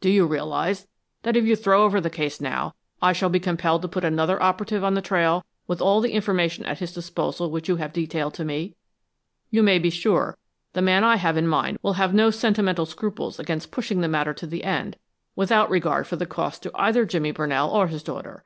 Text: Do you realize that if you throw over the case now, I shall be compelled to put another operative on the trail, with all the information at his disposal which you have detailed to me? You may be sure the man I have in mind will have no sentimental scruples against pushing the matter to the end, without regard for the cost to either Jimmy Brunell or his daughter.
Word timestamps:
Do 0.00 0.08
you 0.08 0.26
realize 0.26 0.86
that 1.24 1.36
if 1.36 1.44
you 1.44 1.56
throw 1.56 1.82
over 1.82 2.00
the 2.00 2.08
case 2.08 2.40
now, 2.40 2.76
I 3.02 3.12
shall 3.12 3.30
be 3.30 3.40
compelled 3.40 3.82
to 3.82 3.88
put 3.88 4.04
another 4.04 4.40
operative 4.40 4.84
on 4.84 4.94
the 4.94 5.02
trail, 5.02 5.44
with 5.66 5.82
all 5.82 6.00
the 6.00 6.12
information 6.12 6.64
at 6.66 6.78
his 6.78 6.92
disposal 6.92 7.50
which 7.50 7.68
you 7.68 7.74
have 7.82 7.92
detailed 7.92 8.34
to 8.34 8.44
me? 8.44 8.76
You 9.50 9.64
may 9.64 9.80
be 9.80 9.90
sure 9.90 10.38
the 10.72 10.82
man 10.82 11.02
I 11.02 11.16
have 11.16 11.36
in 11.36 11.48
mind 11.48 11.78
will 11.82 11.94
have 11.94 12.14
no 12.14 12.30
sentimental 12.30 12.86
scruples 12.86 13.40
against 13.40 13.72
pushing 13.72 14.02
the 14.02 14.06
matter 14.08 14.32
to 14.32 14.46
the 14.46 14.62
end, 14.62 14.98
without 15.34 15.68
regard 15.68 16.06
for 16.06 16.14
the 16.14 16.26
cost 16.26 16.62
to 16.62 16.70
either 16.76 17.04
Jimmy 17.04 17.32
Brunell 17.32 17.68
or 17.68 17.88
his 17.88 18.04
daughter. 18.04 18.44